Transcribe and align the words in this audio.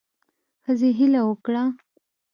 ښځې 0.65 0.89
هیله 0.99 1.21
وکړه 1.29 1.63